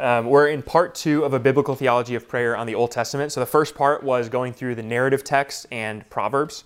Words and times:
Um, 0.00 0.26
we're 0.26 0.48
in 0.48 0.62
part 0.62 0.94
two 0.94 1.24
of 1.24 1.34
a 1.34 1.38
biblical 1.38 1.76
theology 1.76 2.14
of 2.14 2.26
prayer 2.26 2.56
on 2.56 2.66
the 2.66 2.74
Old 2.74 2.90
Testament. 2.90 3.30
So 3.32 3.40
the 3.40 3.46
first 3.46 3.74
part 3.74 4.02
was 4.02 4.28
going 4.28 4.52
through 4.52 4.74
the 4.74 4.82
narrative 4.82 5.22
texts 5.22 5.66
and 5.70 6.08
Proverbs. 6.10 6.64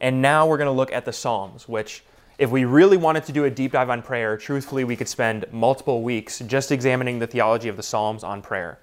And 0.00 0.20
now 0.20 0.46
we're 0.46 0.58
going 0.58 0.66
to 0.66 0.72
look 0.72 0.92
at 0.92 1.04
the 1.04 1.12
Psalms, 1.12 1.68
which, 1.68 2.04
if 2.38 2.50
we 2.50 2.64
really 2.64 2.96
wanted 2.96 3.24
to 3.24 3.32
do 3.32 3.44
a 3.44 3.50
deep 3.50 3.72
dive 3.72 3.90
on 3.90 4.02
prayer, 4.02 4.36
truthfully, 4.36 4.84
we 4.84 4.96
could 4.96 5.08
spend 5.08 5.46
multiple 5.50 6.02
weeks 6.02 6.40
just 6.40 6.70
examining 6.70 7.18
the 7.18 7.26
theology 7.26 7.68
of 7.68 7.76
the 7.76 7.82
Psalms 7.82 8.22
on 8.22 8.42
prayer. 8.42 8.78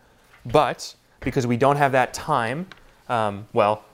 But 0.45 0.95
because 1.21 1.47
we 1.47 1.55
don't 1.55 1.77
have 1.77 1.93
that 1.93 2.13
time, 2.13 2.67
um, 3.07 3.47
well, 3.53 3.85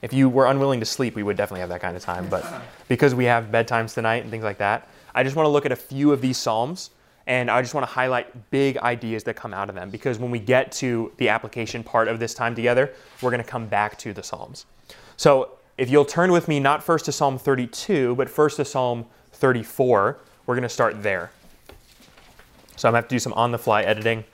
if 0.00 0.12
you 0.12 0.28
were 0.28 0.46
unwilling 0.46 0.80
to 0.80 0.86
sleep, 0.86 1.16
we 1.16 1.22
would 1.22 1.36
definitely 1.36 1.60
have 1.60 1.70
that 1.70 1.80
kind 1.80 1.96
of 1.96 2.02
time. 2.02 2.28
But 2.28 2.44
because 2.86 3.14
we 3.14 3.24
have 3.24 3.46
bedtimes 3.46 3.94
tonight 3.94 4.22
and 4.22 4.30
things 4.30 4.44
like 4.44 4.58
that, 4.58 4.86
I 5.14 5.24
just 5.24 5.34
want 5.34 5.46
to 5.46 5.50
look 5.50 5.66
at 5.66 5.72
a 5.72 5.76
few 5.76 6.12
of 6.12 6.20
these 6.20 6.36
Psalms 6.36 6.90
and 7.28 7.50
I 7.50 7.60
just 7.60 7.74
want 7.74 7.86
to 7.86 7.92
highlight 7.92 8.50
big 8.50 8.78
ideas 8.78 9.22
that 9.24 9.36
come 9.36 9.52
out 9.52 9.68
of 9.68 9.74
them 9.74 9.90
because 9.90 10.18
when 10.18 10.30
we 10.30 10.38
get 10.38 10.72
to 10.72 11.12
the 11.18 11.28
application 11.28 11.84
part 11.84 12.08
of 12.08 12.18
this 12.18 12.32
time 12.32 12.54
together, 12.54 12.90
we're 13.20 13.30
going 13.30 13.42
to 13.42 13.48
come 13.48 13.66
back 13.66 13.98
to 13.98 14.14
the 14.14 14.22
Psalms. 14.22 14.64
So 15.18 15.50
if 15.76 15.90
you'll 15.90 16.06
turn 16.06 16.32
with 16.32 16.48
me 16.48 16.58
not 16.58 16.82
first 16.82 17.04
to 17.04 17.12
Psalm 17.12 17.38
32, 17.38 18.14
but 18.16 18.30
first 18.30 18.56
to 18.56 18.64
Psalm 18.64 19.04
34, 19.32 20.18
we're 20.46 20.54
going 20.54 20.62
to 20.62 20.70
start 20.70 21.02
there. 21.02 21.30
So 22.76 22.88
I'm 22.88 22.92
going 22.92 23.02
to 23.02 23.04
have 23.04 23.08
to 23.08 23.14
do 23.14 23.18
some 23.18 23.34
on 23.34 23.52
the 23.52 23.58
fly 23.58 23.82
editing 23.82 24.24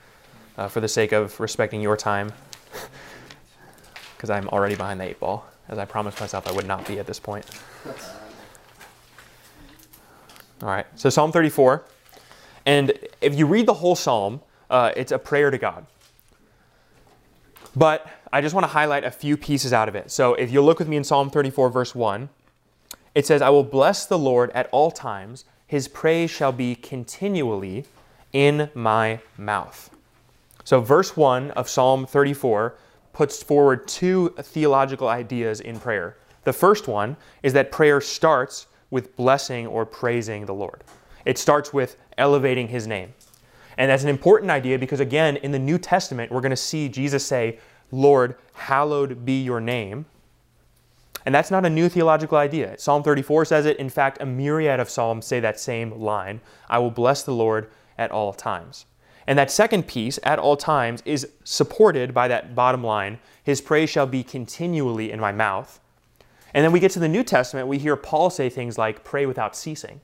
uh, 0.57 0.69
for 0.69 0.79
the 0.79 0.87
sake 0.87 1.11
of 1.11 1.37
respecting 1.41 1.81
your 1.81 1.97
time 1.97 2.31
because 4.15 4.29
I'm 4.29 4.47
already 4.49 4.75
behind 4.75 5.01
the 5.01 5.03
eight 5.03 5.19
ball, 5.19 5.45
as 5.67 5.77
I 5.77 5.83
promised 5.83 6.21
myself 6.21 6.47
I 6.47 6.53
would 6.53 6.65
not 6.65 6.87
be 6.87 6.97
at 6.97 7.07
this 7.07 7.19
point. 7.19 7.45
All 10.61 10.69
right, 10.69 10.85
so 10.95 11.09
Psalm 11.09 11.33
34. 11.33 11.83
And 12.65 12.93
if 13.21 13.35
you 13.35 13.45
read 13.45 13.67
the 13.67 13.73
whole 13.73 13.95
psalm, 13.95 14.41
uh, 14.69 14.91
it's 14.95 15.11
a 15.11 15.19
prayer 15.19 15.51
to 15.51 15.57
God. 15.57 15.85
But 17.75 18.07
I 18.31 18.41
just 18.41 18.55
want 18.55 18.63
to 18.63 18.69
highlight 18.69 19.03
a 19.03 19.11
few 19.11 19.37
pieces 19.37 19.73
out 19.73 19.87
of 19.87 19.95
it. 19.95 20.09
So 20.09 20.33
if 20.33 20.51
you 20.51 20.61
look 20.61 20.79
with 20.79 20.87
me 20.87 20.97
in 20.97 21.03
Psalm 21.03 21.29
34, 21.29 21.69
verse 21.69 21.93
1, 21.93 22.29
it 23.13 23.25
says, 23.25 23.41
I 23.41 23.49
will 23.49 23.63
bless 23.63 24.05
the 24.05 24.17
Lord 24.17 24.51
at 24.51 24.67
all 24.71 24.91
times. 24.91 25.45
His 25.67 25.87
praise 25.87 26.29
shall 26.29 26.51
be 26.51 26.75
continually 26.75 27.85
in 28.33 28.69
my 28.73 29.19
mouth. 29.37 29.89
So, 30.65 30.81
verse 30.81 31.15
1 31.15 31.51
of 31.51 31.69
Psalm 31.69 32.05
34 32.05 32.75
puts 33.13 33.41
forward 33.41 33.87
two 33.87 34.29
theological 34.37 35.07
ideas 35.07 35.61
in 35.61 35.79
prayer. 35.79 36.17
The 36.43 36.51
first 36.51 36.87
one 36.87 37.15
is 37.43 37.53
that 37.53 37.71
prayer 37.71 38.01
starts 38.01 38.67
with 38.89 39.15
blessing 39.15 39.67
or 39.67 39.85
praising 39.85 40.45
the 40.45 40.53
Lord. 40.53 40.83
It 41.25 41.37
starts 41.37 41.73
with 41.73 41.97
elevating 42.17 42.69
his 42.69 42.87
name. 42.87 43.13
And 43.77 43.91
that's 43.91 44.03
an 44.03 44.09
important 44.09 44.51
idea 44.51 44.79
because, 44.79 44.99
again, 44.99 45.37
in 45.37 45.51
the 45.51 45.59
New 45.59 45.77
Testament, 45.77 46.31
we're 46.31 46.41
going 46.41 46.51
to 46.51 46.55
see 46.55 46.87
Jesus 46.87 47.25
say, 47.25 47.59
Lord, 47.91 48.35
hallowed 48.53 49.25
be 49.25 49.43
your 49.43 49.59
name. 49.59 50.05
And 51.25 51.33
that's 51.33 51.51
not 51.51 51.65
a 51.65 51.69
new 51.69 51.89
theological 51.89 52.37
idea. 52.37 52.77
Psalm 52.77 53.03
34 53.03 53.45
says 53.45 53.65
it. 53.65 53.77
In 53.77 53.89
fact, 53.89 54.21
a 54.21 54.25
myriad 54.25 54.79
of 54.79 54.89
Psalms 54.89 55.25
say 55.25 55.39
that 55.39 55.59
same 55.59 55.99
line 55.99 56.39
I 56.69 56.77
will 56.79 56.91
bless 56.91 57.23
the 57.23 57.33
Lord 57.33 57.69
at 57.97 58.11
all 58.11 58.31
times. 58.31 58.85
And 59.27 59.39
that 59.39 59.49
second 59.49 59.87
piece, 59.87 60.19
at 60.23 60.37
all 60.37 60.55
times, 60.55 61.01
is 61.03 61.27
supported 61.43 62.13
by 62.13 62.27
that 62.27 62.53
bottom 62.53 62.83
line 62.83 63.17
His 63.43 63.59
praise 63.59 63.89
shall 63.89 64.05
be 64.05 64.23
continually 64.23 65.11
in 65.11 65.19
my 65.19 65.31
mouth. 65.31 65.79
And 66.53 66.63
then 66.63 66.71
we 66.71 66.79
get 66.79 66.91
to 66.91 66.99
the 66.99 67.09
New 67.09 67.23
Testament, 67.23 67.67
we 67.67 67.79
hear 67.79 67.95
Paul 67.95 68.29
say 68.29 68.49
things 68.49 68.77
like, 68.77 69.03
pray 69.03 69.25
without 69.25 69.55
ceasing. 69.55 70.01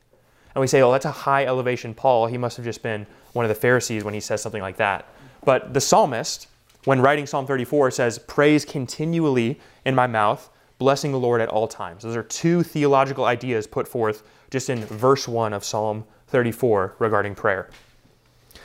And 0.54 0.62
we 0.62 0.68
say, 0.68 0.82
oh, 0.82 0.92
that's 0.92 1.06
a 1.06 1.12
high 1.12 1.46
elevation 1.46 1.94
Paul. 1.94 2.28
He 2.28 2.38
must 2.38 2.58
have 2.58 2.66
just 2.66 2.84
been 2.84 3.06
one 3.34 3.46
of 3.46 3.50
the 3.50 3.56
Pharisees 3.56 4.04
when 4.04 4.14
he 4.14 4.20
says 4.20 4.42
something 4.42 4.62
like 4.62 4.78
that. 4.78 5.08
But 5.46 5.74
the 5.74 5.82
psalmist, 5.82 6.48
when 6.86 7.02
writing 7.02 7.26
Psalm 7.26 7.46
34, 7.46 7.92
says, 7.92 8.20
Praise 8.20 8.66
continually 8.66 9.60
in 9.86 9.96
my 9.96 10.08
mouth, 10.08 10.50
blessing 10.78 11.12
the 11.12 11.20
Lord 11.20 11.42
at 11.42 11.50
all 11.50 11.68
times. 11.68 12.04
Those 12.04 12.16
are 12.16 12.24
two 12.24 12.64
theological 12.64 13.26
ideas 13.26 13.68
put 13.68 13.88
forth 13.88 14.24
just 14.50 14.70
in 14.70 14.84
verse 14.86 15.28
1 15.28 15.54
of 15.54 15.64
Psalm 15.64 16.06
34 16.28 16.96
regarding 17.00 17.36
prayer. 17.36 17.70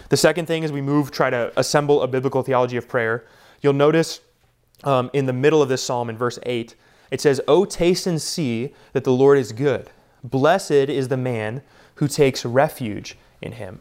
The 0.08 0.16
second 0.16 0.46
thing 0.46 0.62
is 0.62 0.72
we 0.72 0.80
move, 0.80 1.10
try 1.10 1.30
to 1.30 1.52
assemble 1.56 2.02
a 2.02 2.08
biblical 2.08 2.42
theology 2.42 2.76
of 2.76 2.88
prayer. 2.88 3.26
You'll 3.60 3.72
notice 3.72 4.20
um, 4.84 5.10
in 5.12 5.26
the 5.26 5.32
middle 5.32 5.62
of 5.62 5.68
this 5.68 5.82
psalm 5.82 6.10
in 6.10 6.16
verse 6.16 6.38
8, 6.44 6.74
it 7.10 7.20
says, 7.20 7.40
Oh, 7.48 7.64
taste 7.64 8.06
and 8.06 8.20
see 8.20 8.74
that 8.92 9.04
the 9.04 9.12
Lord 9.12 9.38
is 9.38 9.52
good. 9.52 9.90
Blessed 10.30 10.72
is 10.72 11.08
the 11.08 11.16
man 11.16 11.62
who 11.96 12.08
takes 12.08 12.44
refuge 12.44 13.16
in 13.40 13.52
him. 13.52 13.80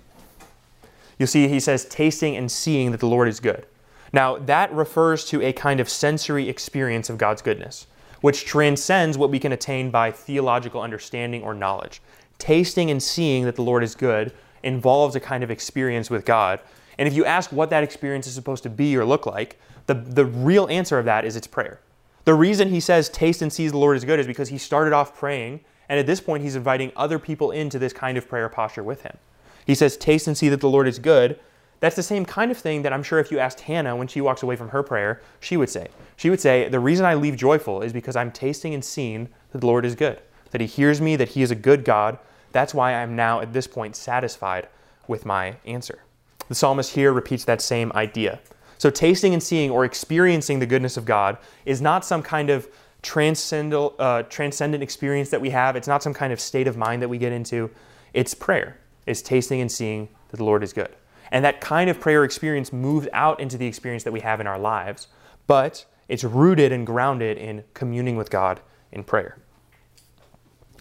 You'll 1.17 1.27
see 1.27 1.47
he 1.47 1.59
says, 1.59 1.85
tasting 1.85 2.35
and 2.35 2.51
seeing 2.51 2.91
that 2.91 2.99
the 2.99 3.07
Lord 3.07 3.27
is 3.27 3.39
good. 3.39 3.65
Now, 4.13 4.37
that 4.37 4.71
refers 4.71 5.25
to 5.25 5.41
a 5.41 5.53
kind 5.53 5.79
of 5.79 5.89
sensory 5.89 6.47
experience 6.47 7.09
of 7.09 7.17
God's 7.17 7.41
goodness, 7.41 7.87
which 8.21 8.45
transcends 8.45 9.17
what 9.17 9.31
we 9.31 9.39
can 9.39 9.51
attain 9.51 9.89
by 9.89 10.11
theological 10.11 10.81
understanding 10.81 11.41
or 11.41 11.53
knowledge. 11.53 12.01
Tasting 12.37 12.91
and 12.91 13.01
seeing 13.01 13.45
that 13.45 13.55
the 13.55 13.63
Lord 13.63 13.83
is 13.83 13.95
good 13.95 14.31
involves 14.61 15.15
a 15.15 15.19
kind 15.19 15.43
of 15.43 15.51
experience 15.51 16.09
with 16.09 16.25
God. 16.25 16.59
And 16.97 17.07
if 17.07 17.13
you 17.13 17.25
ask 17.25 17.51
what 17.51 17.69
that 17.71 17.83
experience 17.83 18.27
is 18.27 18.35
supposed 18.35 18.63
to 18.63 18.69
be 18.69 18.95
or 18.95 19.03
look 19.03 19.25
like, 19.25 19.59
the, 19.87 19.95
the 19.95 20.25
real 20.25 20.67
answer 20.67 20.99
of 20.99 21.05
that 21.05 21.25
is 21.25 21.35
it's 21.35 21.47
prayer. 21.47 21.79
The 22.25 22.33
reason 22.33 22.69
he 22.69 22.79
says 22.79 23.09
taste 23.09 23.41
and 23.41 23.51
see 23.51 23.67
the 23.67 23.77
Lord 23.77 23.97
is 23.97 24.05
good 24.05 24.19
is 24.19 24.27
because 24.27 24.49
he 24.49 24.57
started 24.57 24.93
off 24.93 25.17
praying 25.17 25.61
and 25.89 25.99
at 25.99 26.05
this 26.05 26.21
point, 26.21 26.43
he's 26.43 26.55
inviting 26.55 26.91
other 26.95 27.19
people 27.19 27.51
into 27.51 27.79
this 27.79 27.93
kind 27.93 28.17
of 28.17 28.27
prayer 28.27 28.49
posture 28.49 28.83
with 28.83 29.03
him. 29.03 29.17
He 29.65 29.75
says, 29.75 29.97
Taste 29.97 30.27
and 30.27 30.37
see 30.37 30.49
that 30.49 30.61
the 30.61 30.69
Lord 30.69 30.87
is 30.87 30.99
good. 30.99 31.39
That's 31.79 31.95
the 31.95 32.03
same 32.03 32.25
kind 32.25 32.51
of 32.51 32.57
thing 32.57 32.83
that 32.83 32.93
I'm 32.93 33.03
sure 33.03 33.19
if 33.19 33.31
you 33.31 33.39
asked 33.39 33.61
Hannah 33.61 33.95
when 33.95 34.07
she 34.07 34.21
walks 34.21 34.43
away 34.43 34.55
from 34.55 34.69
her 34.69 34.81
prayer, 34.81 35.21
she 35.39 35.57
would 35.57 35.69
say. 35.69 35.89
She 36.15 36.29
would 36.29 36.39
say, 36.39 36.69
The 36.69 36.79
reason 36.79 37.05
I 37.05 37.15
leave 37.15 37.35
joyful 37.35 37.81
is 37.81 37.93
because 37.93 38.15
I'm 38.15 38.31
tasting 38.31 38.73
and 38.73 38.83
seeing 38.83 39.29
that 39.51 39.59
the 39.59 39.67
Lord 39.67 39.85
is 39.85 39.95
good, 39.95 40.21
that 40.51 40.61
He 40.61 40.67
hears 40.67 41.01
me, 41.01 41.15
that 41.15 41.29
He 41.29 41.41
is 41.41 41.51
a 41.51 41.55
good 41.55 41.83
God. 41.83 42.17
That's 42.51 42.73
why 42.73 42.93
I'm 42.93 43.15
now 43.15 43.41
at 43.41 43.53
this 43.53 43.67
point 43.67 43.95
satisfied 43.95 44.67
with 45.07 45.25
my 45.25 45.57
answer. 45.65 45.99
The 46.47 46.55
psalmist 46.55 46.93
here 46.93 47.11
repeats 47.11 47.43
that 47.45 47.61
same 47.61 47.91
idea. 47.93 48.39
So, 48.77 48.89
tasting 48.89 49.33
and 49.33 49.41
seeing 49.41 49.71
or 49.71 49.85
experiencing 49.85 50.59
the 50.59 50.65
goodness 50.65 50.97
of 50.97 51.05
God 51.05 51.37
is 51.65 51.81
not 51.81 52.05
some 52.05 52.21
kind 52.21 52.49
of 52.49 52.67
transcendent, 53.05 53.93
uh, 53.99 54.23
transcendent 54.23 54.81
experience 54.81 55.29
that 55.29 55.39
we 55.39 55.51
have. 55.51 55.75
It's 55.75 55.87
not 55.87 56.01
some 56.01 56.13
kind 56.13 56.33
of 56.33 56.39
state 56.39 56.67
of 56.67 56.75
mind 56.75 57.03
that 57.03 57.07
we 57.07 57.19
get 57.19 57.31
into. 57.31 57.69
It's 58.13 58.33
prayer. 58.33 58.79
It's 59.05 59.21
tasting 59.21 59.61
and 59.61 59.71
seeing 59.71 60.09
that 60.31 60.37
the 60.37 60.43
Lord 60.43 60.63
is 60.63 60.73
good. 60.73 60.89
And 61.31 61.45
that 61.45 61.61
kind 61.61 61.87
of 61.87 61.99
prayer 61.99 62.23
experience 62.23 62.73
moves 62.73 63.07
out 63.13 63.39
into 63.39 63.59
the 63.59 63.67
experience 63.67 64.03
that 64.03 64.11
we 64.11 64.21
have 64.21 64.41
in 64.41 64.47
our 64.47 64.57
lives, 64.57 65.07
but 65.45 65.85
it's 66.07 66.23
rooted 66.23 66.71
and 66.71 66.85
grounded 66.85 67.37
in 67.37 67.63
communing 67.75 68.15
with 68.15 68.31
God 68.31 68.59
in 68.91 69.03
prayer. 69.03 69.37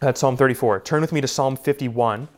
That's 0.01 0.19
Psalm 0.19 0.39
34. 0.39 0.81
Turn 0.81 1.03
with 1.03 1.13
me 1.13 1.21
to 1.21 1.29
Psalm 1.29 1.57
51. 1.57 2.29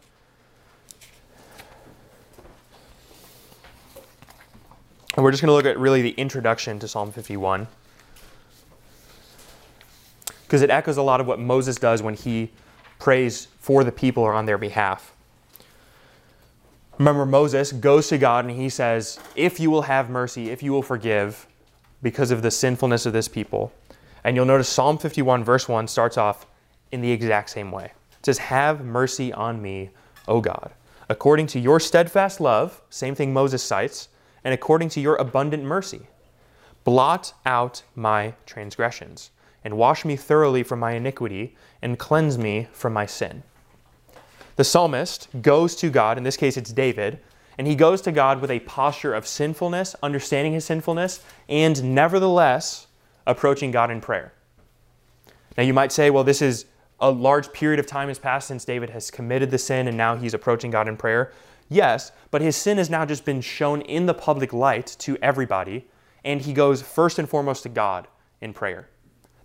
And 5.15 5.25
we're 5.25 5.31
just 5.31 5.43
going 5.43 5.49
to 5.49 5.55
look 5.55 5.65
at 5.65 5.79
really 5.79 6.03
the 6.03 6.11
introduction 6.11 6.81
to 6.81 6.89
Psalm 6.89 7.13
51 7.13 7.69
because 10.47 10.63
it 10.63 10.71
echoes 10.71 10.97
a 10.97 11.03
lot 11.03 11.21
of 11.21 11.27
what 11.27 11.41
Moses 11.41 11.77
does 11.77 12.03
when 12.03 12.15
he 12.15 12.51
prays 13.01 13.49
for 13.59 13.83
the 13.83 13.91
people 13.91 14.23
or 14.23 14.33
on 14.33 14.47
their 14.47 14.59
behalf. 14.59 15.13
Remember, 16.99 17.27
Moses 17.27 17.73
goes 17.73 18.09
to 18.09 18.17
God 18.17 18.45
and 18.45 18.57
he 18.57 18.69
says, 18.69 19.19
If 19.35 19.59
you 19.61 19.71
will 19.71 19.83
have 19.83 20.09
mercy, 20.09 20.51
if 20.51 20.63
you 20.63 20.73
will 20.73 20.83
forgive 20.83 21.47
because 22.01 22.31
of 22.31 22.43
the 22.43 22.51
sinfulness 22.51 23.05
of 23.05 23.13
this 23.13 23.29
people. 23.29 23.73
And 24.25 24.37
you'll 24.37 24.47
notice 24.47 24.69
Psalm 24.69 24.99
51, 24.99 25.45
verse 25.45 25.69
1, 25.69 25.89
starts 25.89 26.17
off 26.17 26.47
in 26.93 27.01
the 27.01 27.11
exact 27.11 27.51
same 27.51 27.71
way. 27.71 27.87
It 28.19 28.27
says, 28.27 28.39
Have 28.39 28.85
mercy 28.85 29.33
on 29.33 29.61
me, 29.61 29.91
O 30.29 30.41
God, 30.41 30.73
according 31.09 31.49
to 31.49 31.61
your 31.61 31.81
steadfast 31.81 32.41
love, 32.41 32.81
same 32.89 33.15
thing 33.15 33.33
Moses 33.33 33.63
cites, 33.63 34.09
and 34.45 34.55
according 34.55 34.89
to 34.91 35.01
your 35.01 35.17
abundant 35.17 35.65
mercy. 35.65 36.07
Blot 36.85 37.35
out 37.45 37.83
my 37.97 38.35
transgressions 38.47 39.31
and 39.67 39.77
wash 39.77 40.05
me 40.05 40.15
thoroughly 40.15 40.63
from 40.63 40.79
my 40.79 40.93
iniquity, 40.93 41.57
and 41.83 41.99
cleanse 41.99 42.39
me 42.39 42.69
from 42.73 42.93
my 42.93 43.05
sin. 43.05 43.43
The 44.55 44.63
psalmist 44.63 45.27
goes 45.43 45.75
to 45.77 45.91
God, 45.91 46.17
in 46.17 46.23
this 46.23 46.37
case 46.37 46.57
it's 46.57 46.73
David, 46.73 47.19
and 47.59 47.67
he 47.67 47.75
goes 47.75 48.01
to 48.03 48.13
God 48.13 48.41
with 48.41 48.53
a 48.53 48.61
posture 48.61 49.13
of 49.13 49.27
sinfulness, 49.27 49.97
understanding 50.05 50.53
his 50.53 50.65
sinfulness, 50.65 51.19
and 51.49 51.97
nevertheless 51.97 52.87
approaching 53.27 53.73
God 53.73 53.91
in 53.91 54.01
prayer. 54.01 54.33
Now 55.57 55.65
you 55.65 55.75
might 55.75 55.91
say, 55.91 56.11
well, 56.11 56.23
this 56.23 56.41
is 56.41 56.67
a 57.01 57.11
large 57.11 57.53
period 57.53 57.81
of 57.81 57.87
time 57.87 58.07
has 58.07 58.21
passed 58.21 58.47
since 58.47 58.65
David 58.65 58.91
has 58.91 59.11
committed 59.11 59.51
the 59.51 59.59
sin 59.59 59.89
and 59.89 59.97
now 59.97 60.15
he's 60.15 60.33
approaching 60.33 60.71
God 60.71 60.87
in 60.87 60.97
prayer. 60.97 61.33
Yes, 61.69 62.13
but 62.31 62.41
his 62.41 62.55
sin 62.55 62.79
has 62.79 62.89
now 62.89 63.05
just 63.05 63.25
been 63.25 63.41
shown 63.41 63.81
in 63.81 64.07
the 64.07 64.15
public 64.15 64.53
light 64.53 64.95
to 65.01 65.19
everybody, 65.21 65.89
and 66.25 66.41
he 66.41 66.53
goes 66.53 66.83
first 66.83 67.19
and 67.19 67.29
foremost 67.29 67.65
to 67.65 67.69
God 67.69 68.07
in 68.41 68.53
prayer. 68.53 68.89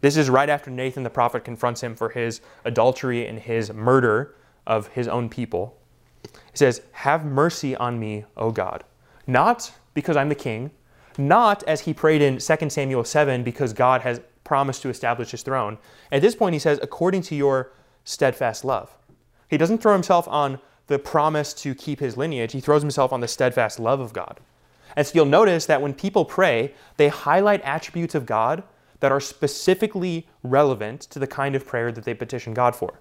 This 0.01 0.18
is 0.18 0.30
right 0.30 0.50
after 0.50 0.69
Nathan 0.69 1.03
the 1.03 1.09
prophet 1.09 1.44
confronts 1.44 1.81
him 1.81 1.95
for 1.95 2.09
his 2.09 2.42
adultery 2.65 3.27
and 3.27 3.39
his 3.39 3.71
murder 3.71 4.36
of 4.68 4.88
his 4.88 5.07
own 5.07 5.30
people. 5.30 5.77
He 6.24 6.57
says, 6.57 6.81
Have 6.92 7.25
mercy 7.25 7.75
on 7.75 8.00
me, 8.00 8.25
O 8.36 8.51
God, 8.51 8.83
not 9.27 9.71
because 9.94 10.18
I'm 10.18 10.30
the 10.30 10.36
king, 10.36 10.71
not 11.18 11.63
as 11.63 11.81
he 11.81 11.94
prayed 11.94 12.21
in 12.21 12.39
2 12.39 12.69
Samuel 12.69 13.03
7 13.03 13.44
because 13.44 13.74
God 13.74 14.01
has 14.01 14.21
promised 14.44 14.81
to 14.81 14.89
establish 14.89 15.31
his 15.31 15.44
throne. 15.44 15.77
At 16.12 16.21
this 16.21 16.36
point, 16.36 16.53
he 16.53 16.59
says, 16.59 16.80
according 16.81 17.21
to 17.24 17.36
your 17.36 17.71
steadfast 18.03 18.65
love. 18.65 18.98
He 19.48 19.57
doesn't 19.57 19.80
throw 19.80 19.94
himself 19.94 20.27
on 20.27 20.59
the 20.88 21.00
promise 21.00 21.53
to 21.53 21.75
keep 21.75 22.00
his 22.00 22.18
lineage, 22.18 22.51
he 22.51 22.59
throws 22.59 22.81
himself 22.81 23.13
on 23.13 23.21
the 23.21 23.27
steadfast 23.27 23.80
love 23.80 24.00
of 24.00 24.12
God. 24.12 24.39
And 24.95 25.07
so 25.07 25.13
you'll 25.15 25.25
notice 25.25 25.65
that 25.68 25.81
when 25.81 25.94
people 25.94 26.25
pray, 26.25 26.74
they 26.98 27.07
highlight 27.07 27.62
attributes 27.62 28.15
of 28.15 28.25
God 28.25 28.63
that 29.01 29.12
are 29.12 29.19
specifically 29.19 30.27
relevant 30.44 31.01
to 31.01 31.19
the 31.19 31.27
kind 31.27 31.56
of 31.56 31.68
prayer 31.68 31.92
that 31.92 32.06
they 32.06 32.13
petition 32.13 32.53
God 32.53 32.75
for. 32.75 33.00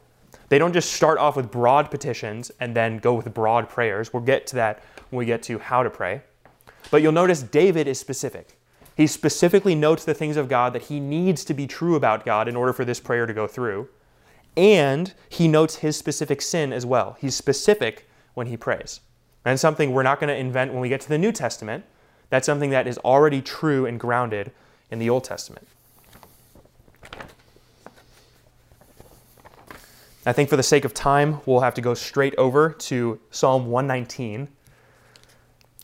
They 0.48 0.58
don't 0.58 0.72
just 0.72 0.92
start 0.92 1.18
off 1.18 1.36
with 1.36 1.50
broad 1.50 1.90
petitions 1.90 2.50
and 2.58 2.74
then 2.74 2.98
go 2.98 3.14
with 3.14 3.32
broad 3.32 3.68
prayers. 3.68 4.12
We'll 4.12 4.24
get 4.24 4.46
to 4.48 4.56
that 4.56 4.82
when 5.10 5.18
we 5.18 5.24
get 5.26 5.42
to 5.44 5.58
how 5.58 5.84
to 5.84 5.90
pray. 5.90 6.22
But 6.90 7.02
you'll 7.02 7.12
notice 7.12 7.42
David 7.42 7.86
is 7.86 8.00
specific. 8.00 8.58
He 8.96 9.06
specifically 9.06 9.74
notes 9.74 10.04
the 10.04 10.14
things 10.14 10.36
of 10.36 10.48
God 10.48 10.72
that 10.72 10.82
he 10.82 10.98
needs 10.98 11.44
to 11.44 11.54
be 11.54 11.66
true 11.66 11.94
about 11.94 12.24
God 12.24 12.48
in 12.48 12.56
order 12.56 12.72
for 12.72 12.84
this 12.84 13.00
prayer 13.00 13.26
to 13.26 13.32
go 13.32 13.46
through. 13.46 13.88
And 14.56 15.14
he 15.28 15.46
notes 15.46 15.76
his 15.76 15.96
specific 15.96 16.42
sin 16.42 16.72
as 16.72 16.84
well. 16.84 17.16
He's 17.20 17.36
specific 17.36 18.08
when 18.34 18.48
he 18.48 18.56
prays. 18.56 19.00
And 19.44 19.58
something 19.58 19.92
we're 19.92 20.02
not 20.02 20.20
going 20.20 20.28
to 20.28 20.36
invent 20.36 20.72
when 20.72 20.80
we 20.80 20.88
get 20.88 21.00
to 21.02 21.08
the 21.08 21.18
New 21.18 21.32
Testament. 21.32 21.84
That's 22.28 22.46
something 22.46 22.70
that 22.70 22.86
is 22.86 22.98
already 22.98 23.40
true 23.40 23.86
and 23.86 23.98
grounded 23.98 24.52
in 24.90 24.98
the 24.98 25.08
Old 25.08 25.24
Testament. 25.24 25.66
I 30.26 30.32
think 30.32 30.50
for 30.50 30.56
the 30.56 30.62
sake 30.62 30.84
of 30.84 30.92
time, 30.92 31.40
we'll 31.46 31.60
have 31.60 31.74
to 31.74 31.80
go 31.80 31.94
straight 31.94 32.34
over 32.36 32.70
to 32.70 33.18
Psalm 33.30 33.66
119. 33.68 34.48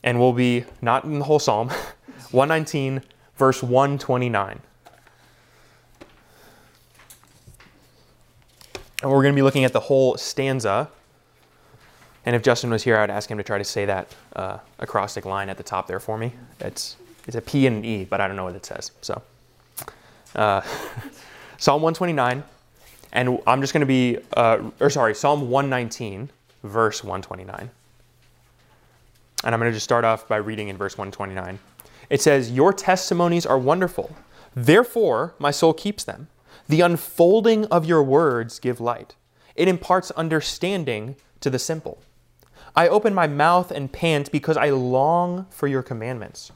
And 0.04 0.20
we'll 0.20 0.34
be 0.34 0.64
not 0.82 1.04
in 1.04 1.18
the 1.18 1.24
whole 1.24 1.38
Psalm, 1.38 1.68
119, 2.30 3.02
verse 3.36 3.62
129. 3.62 4.60
And 9.02 9.10
we're 9.10 9.22
going 9.22 9.34
to 9.34 9.36
be 9.36 9.42
looking 9.42 9.64
at 9.64 9.72
the 9.72 9.80
whole 9.80 10.16
stanza. 10.16 10.90
And 12.26 12.36
if 12.36 12.42
Justin 12.42 12.70
was 12.70 12.82
here, 12.82 12.96
I 12.96 13.02
would 13.02 13.10
ask 13.10 13.30
him 13.30 13.38
to 13.38 13.44
try 13.44 13.56
to 13.56 13.64
say 13.64 13.86
that 13.86 14.14
uh, 14.34 14.58
acrostic 14.78 15.24
line 15.24 15.48
at 15.48 15.56
the 15.56 15.62
top 15.62 15.86
there 15.86 16.00
for 16.00 16.18
me. 16.18 16.32
It's, 16.60 16.96
it's 17.26 17.36
a 17.36 17.40
P 17.40 17.66
and 17.66 17.78
an 17.78 17.84
E, 17.84 18.04
but 18.04 18.20
I 18.20 18.26
don't 18.26 18.36
know 18.36 18.44
what 18.44 18.54
it 18.54 18.66
says. 18.66 18.92
So, 19.00 19.22
uh, 20.34 20.60
Psalm 21.58 21.82
129, 21.82 22.42
and 23.16 23.40
I'm 23.46 23.62
just 23.62 23.72
going 23.72 23.80
to 23.80 23.86
be, 23.86 24.18
uh, 24.36 24.58
or 24.78 24.90
sorry, 24.90 25.14
Psalm 25.14 25.48
119, 25.48 26.28
verse 26.62 27.02
129. 27.02 27.70
And 29.42 29.54
I'm 29.54 29.58
going 29.58 29.72
to 29.72 29.74
just 29.74 29.84
start 29.84 30.04
off 30.04 30.28
by 30.28 30.36
reading 30.36 30.68
in 30.68 30.76
verse 30.76 30.98
129. 30.98 31.58
It 32.10 32.20
says, 32.20 32.52
Your 32.52 32.74
testimonies 32.74 33.46
are 33.46 33.58
wonderful. 33.58 34.14
Therefore, 34.54 35.34
my 35.38 35.50
soul 35.50 35.72
keeps 35.72 36.04
them. 36.04 36.28
The 36.68 36.82
unfolding 36.82 37.64
of 37.66 37.86
your 37.86 38.02
words 38.02 38.60
give 38.60 38.80
light. 38.82 39.14
It 39.54 39.66
imparts 39.66 40.10
understanding 40.10 41.16
to 41.40 41.48
the 41.48 41.58
simple. 41.58 42.02
I 42.74 42.86
open 42.86 43.14
my 43.14 43.26
mouth 43.26 43.70
and 43.70 43.90
pant 43.90 44.30
because 44.30 44.58
I 44.58 44.68
long 44.68 45.46
for 45.48 45.66
your 45.66 45.82
commandments. 45.82 46.52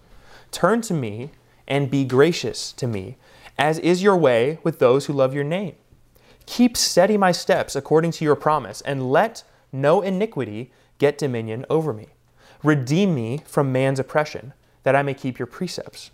Turn 0.51 0.83
to 0.83 0.93
me 0.93 1.31
and 1.67 1.91
be 1.91 2.05
gracious 2.05 2.73
to 2.73 2.87
me, 2.87 3.17
as 3.59 3.79
is 3.79 4.03
your 4.03 4.17
way 4.19 4.59
with 4.63 4.79
those 4.79 5.07
who 5.07 5.15
love 5.15 5.33
your 5.33 5.45
name. 5.45 5.77
Keep 6.51 6.77
steady 6.77 7.17
my 7.17 7.31
steps 7.31 7.77
according 7.77 8.11
to 8.11 8.25
your 8.25 8.35
promise, 8.35 8.81
and 8.81 9.13
let 9.13 9.45
no 9.71 10.01
iniquity 10.01 10.73
get 10.99 11.17
dominion 11.17 11.65
over 11.71 11.93
me. 11.93 12.09
Redeem 12.65 13.15
me 13.15 13.43
from 13.47 13.71
man's 13.71 14.01
oppression, 14.01 14.53
that 14.83 14.97
I 14.97 15.03
may 15.03 15.15
keep 15.15 15.39
your 15.39 15.47
precepts. 15.47 16.11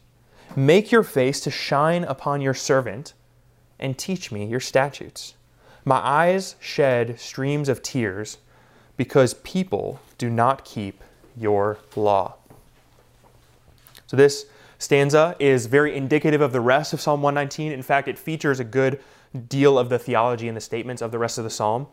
Make 0.54 0.92
your 0.92 1.02
face 1.02 1.40
to 1.40 1.50
shine 1.50 2.04
upon 2.04 2.42
your 2.42 2.52
servant, 2.52 3.14
and 3.78 3.96
teach 3.96 4.30
me 4.30 4.44
your 4.44 4.60
statutes. 4.60 5.36
My 5.86 6.06
eyes 6.06 6.56
shed 6.60 7.18
streams 7.18 7.70
of 7.70 7.82
tears 7.82 8.36
because 8.98 9.32
people 9.32 10.00
do 10.18 10.28
not 10.28 10.66
keep 10.66 11.02
your 11.34 11.78
law. 11.96 12.34
So, 14.06 14.18
this 14.18 14.44
stanza 14.78 15.34
is 15.38 15.64
very 15.64 15.96
indicative 15.96 16.42
of 16.42 16.52
the 16.52 16.60
rest 16.60 16.92
of 16.92 17.00
Psalm 17.00 17.22
119. 17.22 17.72
In 17.72 17.80
fact, 17.80 18.06
it 18.06 18.18
features 18.18 18.60
a 18.60 18.64
good 18.64 19.00
deal 19.48 19.78
of 19.78 19.88
the 19.88 19.98
theology 19.98 20.48
and 20.48 20.56
the 20.56 20.60
statements 20.60 21.02
of 21.02 21.12
the 21.12 21.18
rest 21.18 21.38
of 21.38 21.44
the 21.44 21.50
psalm. 21.50 21.86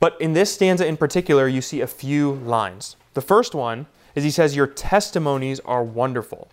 But 0.00 0.20
in 0.20 0.32
this 0.32 0.52
stanza 0.52 0.86
in 0.86 0.96
particular, 0.96 1.48
you 1.48 1.60
see 1.60 1.80
a 1.80 1.86
few 1.86 2.32
lines. 2.32 2.96
The 3.14 3.20
first 3.20 3.54
one 3.54 3.86
is 4.14 4.24
he 4.24 4.30
says, 4.30 4.54
Your 4.54 4.66
testimonies 4.66 5.60
are 5.60 5.82
wonderful. 5.82 6.50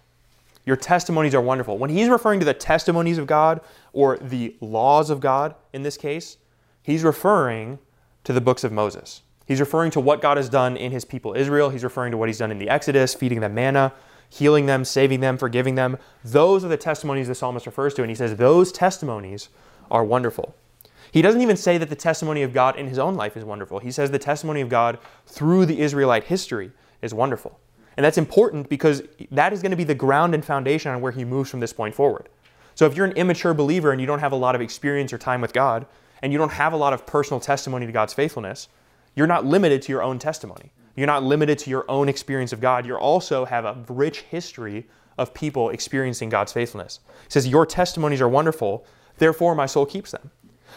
Your 0.66 0.76
testimonies 0.76 1.36
are 1.36 1.42
wonderful. 1.42 1.78
When 1.78 1.92
he's 1.92 2.10
referring 2.10 2.40
to 2.40 2.46
the 2.46 2.54
testimonies 2.54 3.20
of 3.20 3.28
God 3.28 3.62
or 3.94 4.18
the 4.18 4.56
laws 4.62 5.12
of 5.12 5.20
God 5.20 5.54
in 5.74 5.84
this 5.84 5.96
case, 5.96 6.38
he's 6.82 7.04
referring 7.04 7.78
to 8.24 8.34
the 8.34 8.42
books 8.42 8.64
of 8.64 8.72
Moses. 8.72 9.22
He's 9.46 9.60
referring 9.60 9.92
to 9.92 10.00
what 10.00 10.22
God 10.22 10.38
has 10.38 10.50
done 10.50 10.76
in 10.76 10.92
his 10.92 11.06
people 11.06 11.36
Israel. 11.36 11.70
He's 11.70 11.84
referring 11.84 12.12
to 12.12 12.18
what 12.18 12.30
he's 12.30 12.40
done 12.40 12.52
in 12.52 12.58
the 12.58 12.68
Exodus, 12.68 13.14
feeding 13.14 13.42
them 13.42 13.54
manna, 13.54 13.94
healing 14.30 14.66
them, 14.66 14.86
saving 14.86 15.20
them, 15.20 15.38
forgiving 15.38 15.76
them. 15.76 15.98
Those 16.24 16.66
are 16.66 16.68
the 16.68 16.78
testimonies 16.78 17.28
the 17.28 17.36
psalmist 17.36 17.66
refers 17.66 17.94
to. 17.96 18.02
And 18.02 18.10
he 18.10 18.16
says 18.16 18.36
those 18.36 18.72
testimonies 18.72 19.50
are 19.90 20.04
wonderful. 20.04 20.56
He 21.12 21.22
doesn't 21.22 21.42
even 21.42 21.56
say 21.56 21.78
that 21.78 21.90
the 21.90 21.96
testimony 21.96 22.42
of 22.42 22.52
God 22.52 22.76
in 22.76 22.88
his 22.88 23.00
own 23.00 23.16
life 23.16 23.38
is 23.38 23.46
wonderful. 23.46 23.80
He 23.80 23.92
says 23.92 24.12
the 24.12 24.20
testimony 24.20 24.62
of 24.62 24.70
God 24.70 25.00
through 25.26 25.66
the 25.66 25.80
Israelite 25.80 26.26
history 26.26 26.72
is 27.02 27.14
wonderful. 27.14 27.60
And 27.96 28.04
that's 28.04 28.18
important 28.18 28.68
because 28.68 29.04
that 29.32 29.54
is 29.54 29.62
going 29.62 29.72
to 29.72 29.78
be 29.78 29.86
the 29.86 29.96
ground 29.96 30.34
and 30.34 30.44
foundation 30.44 30.92
on 30.92 31.00
where 31.00 31.14
he 31.14 31.24
moves 31.24 31.50
from 31.50 31.62
this 31.62 31.72
point 31.72 31.96
forward. 31.96 32.28
So 32.74 32.86
if 32.86 32.96
you're 32.96 33.06
an 33.06 33.14
immature 33.14 33.54
believer 33.54 33.92
and 33.92 34.02
you 34.02 34.08
don't 34.08 34.20
have 34.20 34.34
a 34.34 34.36
lot 34.36 34.56
of 34.56 34.62
experience 34.62 35.14
or 35.14 35.18
time 35.18 35.40
with 35.40 35.54
God, 35.54 35.86
and 36.22 36.34
you 36.34 36.38
don't 36.38 36.52
have 36.52 36.74
a 36.74 36.78
lot 36.78 36.92
of 36.92 37.06
personal 37.06 37.40
testimony 37.40 37.86
to 37.86 37.92
God's 37.92 38.14
faithfulness, 38.14 38.68
you're 39.16 39.28
not 39.28 39.46
limited 39.46 39.82
to 39.84 39.92
your 39.92 40.04
own 40.04 40.20
testimony. 40.20 40.72
You're 40.96 41.08
not 41.08 41.24
limited 41.24 41.58
to 41.60 41.70
your 41.70 41.90
own 41.90 42.10
experience 42.10 42.54
of 42.54 42.62
God. 42.62 42.86
You 42.86 42.96
also 42.96 43.46
have 43.46 43.66
a 43.66 43.84
rich 43.90 44.22
history 44.22 44.88
of 45.18 45.34
people 45.34 45.70
experiencing 45.70 46.30
God's 46.30 46.54
faithfulness. 46.54 47.00
He 47.24 47.32
says, 47.32 47.48
Your 47.48 47.66
testimonies 47.66 48.22
are 48.22 48.30
wonderful, 48.30 48.86
therefore 49.18 49.56
my 49.56 49.66
soul 49.66 49.86
keeps 49.86 50.12
them. 50.12 50.32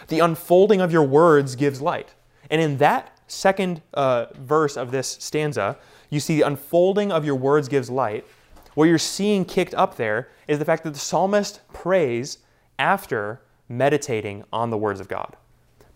The 0.09 0.20
unfolding 0.20 0.81
of 0.81 0.93
your 0.93 1.03
words 1.03 1.56
gives 1.56 1.81
light. 1.81 2.15
And 2.50 2.61
in 2.61 2.79
that 2.79 3.19
second 3.26 3.82
uh, 3.94 4.26
verse 4.35 4.76
of 4.76 4.91
this 4.91 5.17
stanza, 5.20 5.76
you 6.11 6.20
see 6.20 6.37
the 6.37 6.47
unfolding 6.47 7.12
of 7.12 7.25
your 7.25 7.35
words 7.35 7.69
gives 7.69 7.91
light. 7.91 8.26
What 8.75 8.87
you're 8.87 8.99
seeing 8.99 9.44
kicked 9.44 9.75
up 9.75 9.96
there 9.96 10.29
is 10.46 10.58
the 10.58 10.65
fact 10.65 10.84
that 10.84 10.94
the 10.94 10.98
psalmist 10.98 11.60
prays 11.72 12.39
after 12.79 13.41
meditating 13.69 14.44
on 14.53 14.70
the 14.70 14.79
words 14.79 15.01
of 15.01 15.08
God. 15.08 15.37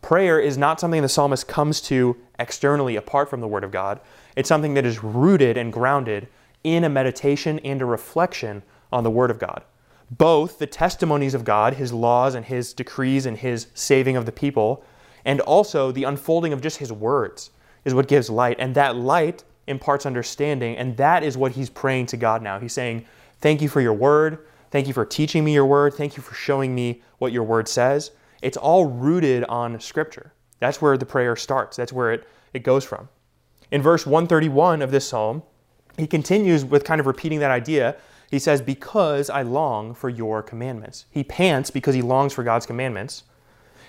Prayer 0.03 0.41
is 0.41 0.59
not 0.59 0.81
something 0.81 1.01
the 1.01 1.09
psalmist 1.09 1.47
comes 1.47 1.81
to 1.83 2.17
externally 2.39 2.97
apart 2.97 3.31
from 3.31 3.41
the 3.41 3.49
Word 3.49 3.63
of 3.63 3.71
God. 3.71 4.01
It's 4.35 4.49
something 4.49 4.75
that 4.75 4.85
is 4.85 5.03
rooted 5.03 5.57
and 5.57 5.73
grounded 5.73 6.29
in 6.65 6.85
a 6.85 6.89
meditation 6.89 7.61
and 7.61 7.81
a 7.81 7.87
reflection 7.87 8.65
on 8.93 9.05
the 9.05 9.11
Word 9.11 9.31
of 9.31 9.39
God. 9.39 9.63
Both 10.11 10.59
the 10.59 10.67
testimonies 10.67 11.35
of 11.35 11.45
God, 11.45 11.75
His 11.75 11.93
laws 11.93 12.35
and 12.35 12.45
His 12.45 12.75
decrees 12.75 13.27
and 13.27 13.39
His 13.39 13.69
saving 13.75 14.17
of 14.17 14.27
the 14.27 14.33
people, 14.33 14.85
and 15.25 15.41
also 15.41 15.93
the 15.93 16.05
unfolding 16.05 16.53
of 16.53 16.61
just 16.61 16.79
His 16.79 16.93
words 16.93 17.51
is 17.85 17.95
what 17.95 18.09
gives 18.09 18.29
light. 18.29 18.57
And 18.59 18.75
that 18.75 18.97
light 18.97 19.45
imparts 19.69 20.05
understanding, 20.05 20.77
and 20.77 20.97
that 20.97 21.23
is 21.23 21.37
what 21.37 21.53
He's 21.53 21.71
praying 21.71 22.07
to 22.07 22.17
God 22.17 22.43
now. 22.43 22.59
He's 22.59 22.73
saying, 22.73 23.07
Thank 23.41 23.63
you 23.63 23.69
for 23.69 23.81
your 23.81 23.95
Word. 23.95 24.47
Thank 24.73 24.89
you 24.89 24.95
for 24.95 25.05
teaching 25.05 25.45
me 25.45 25.53
your 25.55 25.67
Word. 25.67 25.95
Thank 25.95 26.17
you 26.17 26.23
for 26.23 26.35
showing 26.35 26.75
me 26.75 27.03
what 27.19 27.33
your 27.33 27.45
Word 27.45 27.69
says. 27.69 28.11
It's 28.43 28.57
all 28.57 28.87
rooted 28.87 29.45
on 29.45 29.81
Scripture. 29.81 30.33
That's 30.59 30.83
where 30.83 30.99
the 30.99 31.07
prayer 31.07 31.35
starts, 31.37 31.77
that's 31.77 31.93
where 31.93 32.13
it, 32.13 32.29
it 32.53 32.63
goes 32.63 32.85
from. 32.85 33.09
In 33.71 33.81
verse 33.81 34.05
131 34.05 34.83
of 34.83 34.91
this 34.91 35.09
psalm, 35.09 35.43
he 35.97 36.07
continues 36.07 36.65
with 36.65 36.85
kind 36.85 37.01
of 37.01 37.07
repeating 37.07 37.39
that 37.41 37.51
idea. 37.51 37.97
He 38.31 38.39
says, 38.39 38.61
Because 38.61 39.31
I 39.31 39.43
long 39.43 39.95
for 39.95 40.09
your 40.09 40.43
commandments. 40.43 41.07
He 41.11 41.25
pants 41.25 41.71
because 41.71 41.95
he 41.95 42.03
longs 42.03 42.33
for 42.33 42.43
God's 42.43 42.67
commandments. 42.67 43.25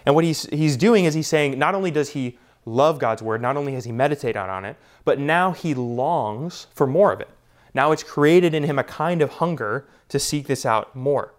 And 0.05 0.15
what 0.15 0.23
he's, 0.23 0.43
he's 0.47 0.77
doing 0.77 1.05
is 1.05 1.13
he's 1.13 1.27
saying, 1.27 1.57
not 1.57 1.75
only 1.75 1.91
does 1.91 2.09
he 2.09 2.37
love 2.65 2.99
God's 2.99 3.21
word, 3.21 3.41
not 3.41 3.55
only 3.55 3.73
has 3.73 3.85
he 3.85 3.91
meditated 3.91 4.35
on 4.37 4.65
it, 4.65 4.75
but 5.05 5.19
now 5.19 5.51
he 5.51 5.73
longs 5.73 6.67
for 6.73 6.87
more 6.87 7.13
of 7.13 7.21
it. 7.21 7.29
Now 7.73 7.91
it's 7.91 8.03
created 8.03 8.53
in 8.53 8.63
him 8.63 8.77
a 8.77 8.83
kind 8.83 9.21
of 9.21 9.31
hunger 9.31 9.87
to 10.09 10.19
seek 10.19 10.47
this 10.47 10.65
out 10.65 10.95
more 10.95 11.33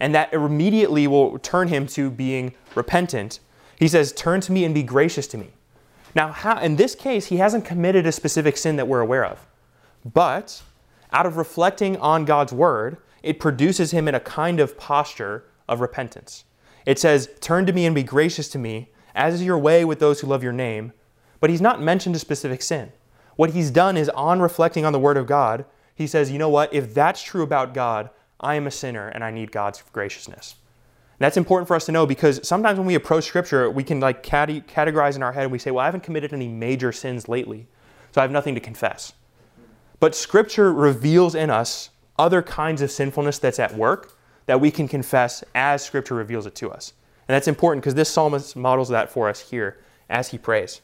and 0.00 0.14
that 0.14 0.32
immediately 0.32 1.06
will 1.06 1.38
turn 1.38 1.68
him 1.68 1.86
to 1.88 2.10
being 2.10 2.54
repentant. 2.74 3.40
He 3.76 3.88
says, 3.88 4.12
Turn 4.12 4.40
to 4.42 4.52
me 4.52 4.64
and 4.64 4.74
be 4.74 4.82
gracious 4.82 5.26
to 5.28 5.38
me. 5.38 5.50
Now, 6.14 6.32
how, 6.32 6.58
in 6.60 6.76
this 6.76 6.94
case, 6.94 7.26
he 7.26 7.36
hasn't 7.36 7.64
committed 7.64 8.06
a 8.06 8.12
specific 8.12 8.56
sin 8.56 8.76
that 8.76 8.88
we're 8.88 9.00
aware 9.00 9.24
of. 9.24 9.46
But 10.04 10.62
out 11.12 11.26
of 11.26 11.36
reflecting 11.36 11.96
on 11.98 12.24
God's 12.24 12.52
word, 12.52 12.98
it 13.22 13.40
produces 13.40 13.90
him 13.90 14.08
in 14.08 14.14
a 14.14 14.20
kind 14.20 14.60
of 14.60 14.78
posture 14.78 15.44
of 15.68 15.80
repentance. 15.80 16.44
It 16.86 16.98
says, 16.98 17.28
Turn 17.40 17.66
to 17.66 17.72
me 17.72 17.86
and 17.86 17.94
be 17.94 18.02
gracious 18.02 18.48
to 18.50 18.58
me, 18.58 18.90
as 19.14 19.34
is 19.34 19.44
your 19.44 19.58
way 19.58 19.84
with 19.84 19.98
those 19.98 20.20
who 20.20 20.26
love 20.26 20.42
your 20.42 20.52
name. 20.52 20.92
But 21.40 21.50
he's 21.50 21.60
not 21.60 21.82
mentioned 21.82 22.16
a 22.16 22.18
specific 22.18 22.62
sin. 22.62 22.92
what 23.36 23.50
he's 23.50 23.70
done 23.70 23.96
is 23.96 24.08
on 24.10 24.40
reflecting 24.40 24.84
on 24.84 24.92
the 24.92 24.98
Word 24.98 25.16
of 25.16 25.28
God, 25.28 25.64
he 25.94 26.06
says, 26.08 26.30
you 26.30 26.38
know 26.38 26.48
what? 26.48 26.72
If 26.74 26.94
that's 26.94 27.22
true 27.22 27.42
about 27.42 27.74
God, 27.74 28.10
I 28.40 28.54
am 28.54 28.66
a 28.66 28.70
sinner 28.70 29.08
and 29.08 29.24
I 29.24 29.30
need 29.30 29.52
God's 29.52 29.82
graciousness. 29.92 30.54
And 31.18 31.24
that's 31.24 31.36
important 31.36 31.66
for 31.66 31.74
us 31.74 31.86
to 31.86 31.92
know 31.92 32.06
because 32.06 32.46
sometimes 32.46 32.78
when 32.78 32.86
we 32.86 32.94
approach 32.94 33.24
Scripture, 33.24 33.68
we 33.70 33.82
can 33.82 33.98
like 33.98 34.22
categorize 34.22 35.16
in 35.16 35.22
our 35.22 35.32
head 35.32 35.44
and 35.44 35.52
we 35.52 35.58
say, 35.58 35.70
well, 35.70 35.82
I 35.82 35.86
haven't 35.86 36.04
committed 36.04 36.32
any 36.32 36.48
major 36.48 36.92
sins 36.92 37.28
lately, 37.28 37.66
so 38.12 38.20
I 38.20 38.24
have 38.24 38.30
nothing 38.30 38.54
to 38.54 38.60
confess. 38.60 39.14
But 40.00 40.14
Scripture 40.14 40.72
reveals 40.72 41.34
in 41.34 41.50
us 41.50 41.90
other 42.18 42.40
kinds 42.42 42.82
of 42.82 42.90
sinfulness 42.90 43.38
that's 43.38 43.58
at 43.58 43.74
work 43.74 44.16
that 44.46 44.60
we 44.60 44.70
can 44.70 44.86
confess 44.86 45.42
as 45.54 45.84
Scripture 45.84 46.14
reveals 46.14 46.46
it 46.46 46.54
to 46.56 46.70
us. 46.70 46.92
And 47.26 47.34
that's 47.34 47.48
important 47.48 47.82
because 47.82 47.94
this 47.94 48.08
psalmist 48.08 48.56
models 48.56 48.88
that 48.88 49.10
for 49.10 49.28
us 49.28 49.50
here 49.50 49.78
as 50.08 50.28
he 50.28 50.38
prays. 50.38 50.80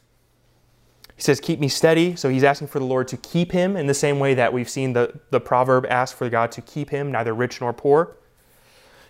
He 1.17 1.23
says, 1.23 1.41
Keep 1.41 1.61
me 1.61 1.69
steady. 1.69 2.17
So 2.17 2.29
he's 2.29 2.45
asking 2.45 2.69
for 2.69 2.79
the 2.79 2.85
Lord 2.85 3.09
to 3.09 3.17
keep 3.17 3.53
him 3.53 3.77
in 3.77 3.87
the 3.87 3.95
same 3.95 4.19
way 4.19 4.35
that 4.35 4.53
we've 4.53 4.69
seen 4.69 4.93
the, 4.93 5.19
the 5.31 5.41
proverb 5.41 5.87
ask 5.89 6.17
for 6.17 6.29
God 6.29 6.51
to 6.53 6.61
keep 6.61 6.91
him, 6.91 7.13
neither 7.13 7.35
rich 7.35 7.61
nor 7.61 7.73
poor. 7.73 8.17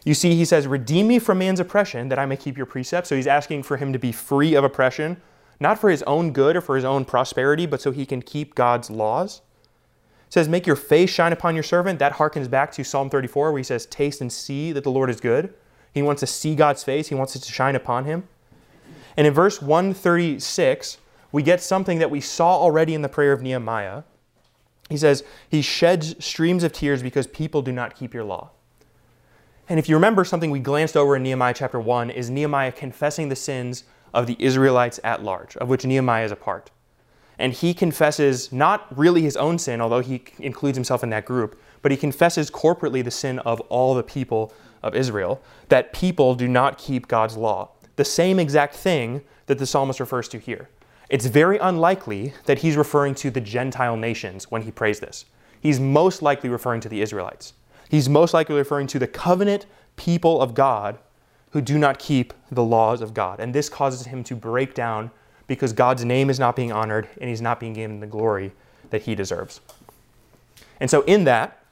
You 0.05 0.13
see, 0.13 0.35
he 0.35 0.45
says, 0.45 0.67
Redeem 0.67 1.09
me 1.09 1.19
from 1.19 1.39
man's 1.39 1.61
oppression, 1.61 2.09
that 2.11 2.19
I 2.19 2.27
may 2.27 2.37
keep 2.37 2.57
your 2.57 2.67
precepts. 2.67 3.09
So 3.09 3.17
he's 3.17 3.27
asking 3.27 3.63
for 3.63 3.79
him 3.79 3.93
to 3.93 3.99
be 3.99 4.13
free 4.13 4.55
of 4.55 4.63
oppression, 4.65 5.21
not 5.61 5.79
for 5.79 5.89
his 5.89 6.03
own 6.03 6.33
good 6.33 6.57
or 6.57 6.61
for 6.61 6.77
his 6.77 6.85
own 6.85 7.05
prosperity, 7.07 7.65
but 7.65 7.81
so 7.81 7.91
he 7.91 8.05
can 8.05 8.21
keep 8.21 8.55
God's 8.55 8.91
laws. 8.91 9.41
It 10.27 10.33
says, 10.35 10.49
Make 10.49 10.67
your 10.67 10.77
face 10.77 11.09
shine 11.09 11.33
upon 11.33 11.55
your 11.55 11.63
servant. 11.63 11.99
That 12.01 12.15
harkens 12.15 12.51
back 12.51 12.71
to 12.73 12.85
Psalm 12.85 13.09
34, 13.09 13.51
where 13.51 13.59
he 13.59 13.65
says, 13.65 13.87
Taste 13.87 14.21
and 14.21 14.31
see 14.31 14.73
that 14.73 14.85
the 14.85 14.91
Lord 14.91 15.09
is 15.09 15.21
good. 15.21 15.55
He 15.95 16.03
wants 16.03 16.21
to 16.21 16.27
see 16.27 16.55
God's 16.55 16.85
face, 16.85 17.09
he 17.09 17.15
wants 17.15 17.35
it 17.35 17.41
to 17.41 17.53
shine 17.53 17.77
upon 17.77 18.05
him. 18.05 18.29
And 19.17 19.27
in 19.27 19.33
verse 19.33 19.63
136, 19.63 20.99
we 21.35 21.43
get 21.43 21.61
something 21.61 21.99
that 21.99 22.13
we 22.13 22.21
saw 22.21 22.59
already 22.59 22.95
in 22.95 23.03
the 23.03 23.09
prayer 23.09 23.33
of 23.33 23.43
Nehemiah. 23.43 24.05
He 24.89 24.97
says, 24.97 25.25
He 25.49 25.63
sheds 25.63 26.25
streams 26.25 26.63
of 26.63 26.73
tears 26.73 27.03
because 27.03 27.27
people 27.27 27.61
do 27.61 27.73
not 27.73 27.97
keep 27.97 28.15
your 28.15 28.23
law. 28.23 28.51
And 29.69 29.81
if 29.81 29.89
you 29.89 29.97
remember 29.97 30.25
something 30.25 30.53
we 30.53 30.61
glanced 30.61 30.97
over 30.97 31.17
in 31.17 31.25
Nehemiah 31.25 31.55
chapter 31.55 31.81
1 31.81 32.11
is 32.11 32.31
Nehemiah 32.31 32.71
confessing 32.71 33.31
the 33.31 33.35
sins 33.35 33.83
of 34.13 34.29
the 34.29 34.37
Israelites 34.39 35.01
at 35.03 35.25
large, 35.25 35.57
of 35.57 35.69
which 35.69 35.85
Nehemiah 35.85 36.25
is 36.25 36.31
a 36.31 36.37
part. 36.37 36.71
And 37.37 37.53
he 37.53 37.75
confesses 37.75 38.53
not 38.53 38.97
really 38.97 39.23
his 39.23 39.37
own 39.37 39.59
sin, 39.59 39.81
although 39.81 40.03
he 40.03 40.23
includes 40.39 40.77
himself 40.77 41.03
in 41.03 41.11
that 41.11 41.25
group, 41.25 41.61
but 41.83 41.91
he 41.91 41.97
confesses 41.97 42.49
corporately 42.49 43.03
the 43.03 43.11
sin 43.11 43.41
of 43.41 43.59
all 43.63 43.97
the 43.97 44.05
people 44.05 44.55
of 44.85 44.95
Israel, 44.95 45.43
that 45.69 45.93
people 45.93 46.37
do 46.37 46.47
not 46.47 46.79
keep 46.79 47.09
God's 47.09 47.37
law. 47.37 47.71
The 47.97 48.05
same 48.05 48.39
exact 48.39 48.77
thing 48.77 49.25
that 49.47 49.59
the 49.59 49.67
psalmist 49.67 49.99
refers 49.99 50.29
to 50.29 50.39
here. 50.39 50.69
It's 51.15 51.27
very 51.27 51.59
unlikely 51.59 52.33
that 52.47 52.59
he's 52.59 52.77
referring 52.77 53.15
to 53.15 53.31
the 53.31 53.41
Gentile 53.41 53.97
nations 53.97 54.51
when 54.51 54.63
he 54.63 54.73
prays 54.73 54.99
this. 54.99 55.27
He's 55.61 55.79
most 55.79 56.23
likely 56.23 56.51
referring 56.51 56.81
to 56.81 56.89
the 56.89 57.03
Israelites. 57.03 57.53
He's 57.89 58.09
most 58.09 58.35
likely 58.35 58.57
referring 58.57 58.89
to 58.89 58.99
the 58.99 59.07
covenant 59.07 59.67
people 59.95 60.43
of 60.43 60.55
God 60.55 60.99
who 61.53 61.61
do 61.61 61.79
not 61.79 62.01
keep 62.01 62.35
the 62.51 62.65
laws 62.65 63.01
of 63.01 63.15
God. 63.15 63.39
And 63.39 63.55
this 63.55 63.69
causes 63.69 64.09
him 64.09 64.25
to 64.25 64.35
break 64.35 64.75
down 64.75 65.13
because 65.47 65.73
God's 65.73 66.05
name 66.05 66.31
is 66.31 66.41
not 66.41 66.57
being 66.57 66.73
honored 66.73 67.07
and 67.21 67.31
he's 67.31 67.41
not 67.41 67.61
being 67.61 67.75
given 67.75 68.01
the 68.01 68.09
glory 68.09 68.51
that 68.91 69.03
he 69.03 69.15
deserves. 69.15 69.61
And 70.81 70.91
so 70.91 71.03
in 71.03 71.23
that, 71.27 71.63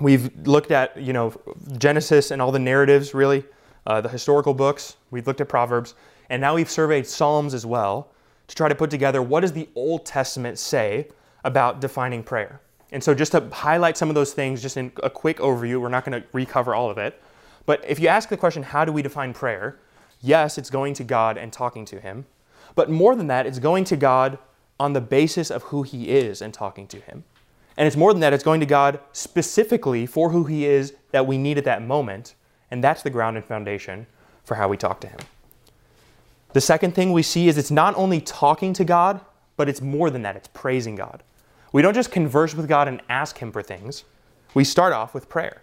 we've 0.00 0.30
looked 0.46 0.70
at, 0.70 0.96
you 0.96 1.12
know, 1.12 1.38
Genesis 1.76 2.30
and 2.30 2.40
all 2.40 2.52
the 2.52 2.58
narratives 2.58 3.12
really, 3.12 3.44
uh, 3.86 4.00
the 4.00 4.08
historical 4.08 4.54
books, 4.54 4.96
we've 5.10 5.26
looked 5.26 5.42
at 5.42 5.48
Proverbs, 5.50 5.94
and 6.30 6.40
now 6.40 6.54
we've 6.54 6.70
surveyed 6.70 7.06
Psalms 7.06 7.52
as 7.52 7.66
well 7.66 8.08
to 8.48 8.54
try 8.54 8.68
to 8.68 8.74
put 8.74 8.90
together 8.90 9.22
what 9.22 9.40
does 9.40 9.52
the 9.52 9.68
Old 9.74 10.04
Testament 10.04 10.58
say 10.58 11.08
about 11.44 11.80
defining 11.80 12.22
prayer. 12.22 12.60
And 12.90 13.04
so 13.04 13.14
just 13.14 13.32
to 13.32 13.48
highlight 13.50 13.96
some 13.96 14.08
of 14.08 14.14
those 14.14 14.32
things, 14.32 14.62
just 14.62 14.76
in 14.76 14.90
a 15.02 15.10
quick 15.10 15.38
overview, 15.38 15.80
we're 15.80 15.90
not 15.90 16.04
going 16.04 16.20
to 16.20 16.26
recover 16.32 16.74
all 16.74 16.90
of 16.90 16.98
it. 16.98 17.20
But 17.66 17.84
if 17.86 18.00
you 18.00 18.08
ask 18.08 18.30
the 18.30 18.36
question, 18.36 18.62
how 18.62 18.84
do 18.84 18.92
we 18.92 19.02
define 19.02 19.34
prayer? 19.34 19.78
Yes, 20.22 20.56
it's 20.56 20.70
going 20.70 20.94
to 20.94 21.04
God 21.04 21.36
and 21.36 21.52
talking 21.52 21.84
to 21.86 22.00
Him. 22.00 22.24
But 22.74 22.90
more 22.90 23.14
than 23.14 23.26
that, 23.26 23.46
it's 23.46 23.58
going 23.58 23.84
to 23.84 23.96
God 23.96 24.38
on 24.80 24.94
the 24.94 25.00
basis 25.00 25.50
of 25.50 25.64
who 25.64 25.82
He 25.82 26.08
is 26.08 26.40
and 26.40 26.54
talking 26.54 26.86
to 26.88 27.00
Him. 27.00 27.24
And 27.76 27.86
it's 27.86 27.96
more 27.96 28.12
than 28.12 28.20
that, 28.20 28.32
it's 28.32 28.42
going 28.42 28.60
to 28.60 28.66
God 28.66 29.00
specifically 29.12 30.06
for 30.06 30.30
who 30.30 30.44
He 30.44 30.64
is 30.64 30.94
that 31.10 31.26
we 31.26 31.36
need 31.36 31.58
at 31.58 31.64
that 31.64 31.82
moment. 31.82 32.34
And 32.70 32.82
that's 32.82 33.02
the 33.02 33.10
ground 33.10 33.36
and 33.36 33.44
foundation 33.44 34.06
for 34.44 34.54
how 34.54 34.68
we 34.68 34.76
talk 34.76 35.00
to 35.02 35.08
Him. 35.08 35.20
The 36.58 36.62
second 36.62 36.96
thing 36.96 37.12
we 37.12 37.22
see 37.22 37.46
is 37.46 37.56
it's 37.56 37.70
not 37.70 37.94
only 37.94 38.20
talking 38.20 38.72
to 38.72 38.84
God, 38.84 39.20
but 39.56 39.68
it's 39.68 39.80
more 39.80 40.10
than 40.10 40.22
that, 40.22 40.34
it's 40.34 40.48
praising 40.48 40.96
God. 40.96 41.22
We 41.72 41.82
don't 41.82 41.94
just 41.94 42.10
converse 42.10 42.52
with 42.52 42.66
God 42.66 42.88
and 42.88 43.00
ask 43.08 43.38
Him 43.38 43.52
for 43.52 43.62
things. 43.62 44.02
We 44.54 44.64
start 44.64 44.92
off 44.92 45.14
with 45.14 45.28
prayer. 45.28 45.62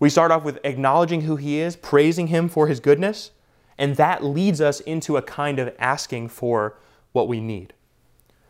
We 0.00 0.08
start 0.08 0.30
off 0.30 0.42
with 0.42 0.58
acknowledging 0.64 1.20
who 1.20 1.36
He 1.36 1.58
is, 1.58 1.76
praising 1.76 2.28
Him 2.28 2.48
for 2.48 2.66
His 2.66 2.80
goodness, 2.80 3.32
and 3.76 3.96
that 3.96 4.24
leads 4.24 4.62
us 4.62 4.80
into 4.80 5.18
a 5.18 5.22
kind 5.22 5.58
of 5.58 5.76
asking 5.78 6.30
for 6.30 6.78
what 7.12 7.28
we 7.28 7.38
need. 7.38 7.74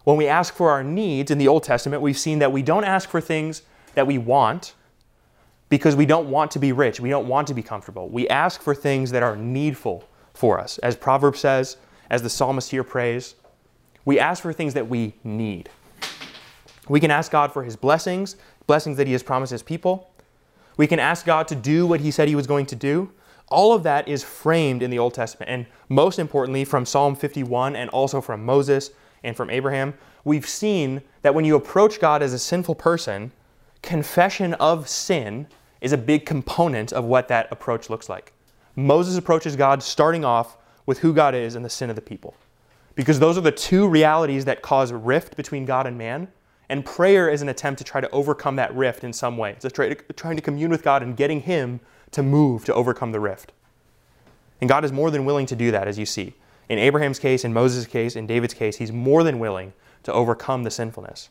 When 0.04 0.16
we 0.16 0.28
ask 0.28 0.54
for 0.54 0.70
our 0.70 0.84
needs 0.84 1.32
in 1.32 1.38
the 1.38 1.48
Old 1.48 1.64
Testament, 1.64 2.00
we've 2.00 2.16
seen 2.16 2.38
that 2.38 2.52
we 2.52 2.62
don't 2.62 2.84
ask 2.84 3.08
for 3.08 3.20
things 3.20 3.62
that 3.94 4.06
we 4.06 4.18
want 4.18 4.74
because 5.68 5.96
we 5.96 6.06
don't 6.06 6.30
want 6.30 6.52
to 6.52 6.60
be 6.60 6.70
rich, 6.70 7.00
we 7.00 7.10
don't 7.10 7.26
want 7.26 7.48
to 7.48 7.54
be 7.54 7.62
comfortable. 7.64 8.08
We 8.08 8.28
ask 8.28 8.62
for 8.62 8.72
things 8.72 9.10
that 9.10 9.24
are 9.24 9.34
needful 9.34 10.08
for 10.42 10.58
us. 10.58 10.78
As 10.78 10.96
Proverbs 10.96 11.38
says, 11.38 11.76
as 12.11 12.22
the 12.22 12.28
psalmist 12.28 12.72
here 12.72 12.82
prays, 12.82 13.37
we 14.04 14.18
ask 14.18 14.42
for 14.42 14.52
things 14.52 14.75
that 14.75 14.88
we 14.88 15.14
need. 15.22 15.70
We 16.88 16.99
can 16.99 17.12
ask 17.12 17.30
God 17.30 17.52
for 17.52 17.62
his 17.62 17.76
blessings, 17.76 18.34
blessings 18.66 18.96
that 18.96 19.06
he 19.06 19.12
has 19.12 19.22
promised 19.22 19.52
his 19.52 19.62
people. 19.62 20.11
We 20.76 20.88
can 20.88 20.99
ask 20.99 21.25
God 21.25 21.46
to 21.46 21.54
do 21.54 21.87
what 21.87 22.00
he 22.00 22.11
said 22.11 22.26
he 22.26 22.34
was 22.34 22.49
going 22.49 22.66
to 22.66 22.75
do. 22.75 23.12
All 23.50 23.72
of 23.72 23.84
that 23.84 24.08
is 24.08 24.25
framed 24.25 24.82
in 24.82 24.90
the 24.90 24.99
Old 24.99 25.14
Testament. 25.14 25.49
And 25.49 25.66
most 25.88 26.18
importantly, 26.18 26.64
from 26.64 26.87
Psalm 26.87 27.14
51 27.14 27.76
and 27.76 27.88
also 27.90 28.20
from 28.20 28.44
Moses 28.44 28.90
and 29.22 29.37
from 29.37 29.49
Abraham, 29.49 29.94
we've 30.25 30.49
seen 30.49 31.02
that 31.20 31.37
when 31.37 31.44
you 31.44 31.54
approach 31.54 32.00
God 32.00 32.20
as 32.20 32.32
a 32.32 32.38
sinful 32.40 32.75
person, 32.75 33.30
confession 33.80 34.54
of 34.54 34.88
sin 34.88 35.46
is 35.80 35.92
a 35.92 35.96
big 35.96 36.26
component 36.26 36.92
of 36.92 37.04
what 37.04 37.28
that 37.28 37.46
approach 37.52 37.88
looks 37.88 38.08
like. 38.08 38.32
Moses 38.74 39.16
approaches 39.16 39.56
God 39.56 39.82
starting 39.82 40.24
off 40.24 40.56
with 40.86 40.98
who 40.98 41.12
God 41.12 41.34
is 41.34 41.54
and 41.54 41.64
the 41.64 41.70
sin 41.70 41.90
of 41.90 41.96
the 41.96 42.02
people. 42.02 42.34
Because 42.94 43.18
those 43.18 43.38
are 43.38 43.42
the 43.42 43.52
two 43.52 43.88
realities 43.88 44.44
that 44.44 44.62
cause 44.62 44.90
a 44.90 44.96
rift 44.96 45.36
between 45.36 45.64
God 45.64 45.86
and 45.86 45.96
man. 45.96 46.28
And 46.68 46.84
prayer 46.84 47.28
is 47.28 47.42
an 47.42 47.48
attempt 47.48 47.78
to 47.78 47.84
try 47.84 48.00
to 48.00 48.10
overcome 48.10 48.56
that 48.56 48.74
rift 48.74 49.04
in 49.04 49.12
some 49.12 49.36
way. 49.36 49.52
It's 49.52 49.62
to, 49.62 49.94
trying 50.14 50.36
to 50.36 50.42
commune 50.42 50.70
with 50.70 50.82
God 50.82 51.02
and 51.02 51.16
getting 51.16 51.40
Him 51.40 51.80
to 52.12 52.22
move 52.22 52.64
to 52.64 52.74
overcome 52.74 53.12
the 53.12 53.20
rift. 53.20 53.52
And 54.60 54.68
God 54.68 54.84
is 54.84 54.92
more 54.92 55.10
than 55.10 55.24
willing 55.24 55.46
to 55.46 55.56
do 55.56 55.70
that, 55.70 55.88
as 55.88 55.98
you 55.98 56.06
see. 56.06 56.34
In 56.68 56.78
Abraham's 56.78 57.18
case, 57.18 57.44
in 57.44 57.52
Moses' 57.52 57.86
case, 57.86 58.16
in 58.16 58.26
David's 58.26 58.54
case, 58.54 58.76
He's 58.76 58.92
more 58.92 59.22
than 59.22 59.38
willing 59.38 59.72
to 60.04 60.12
overcome 60.12 60.62
the 60.62 60.70
sinfulness. 60.70 61.30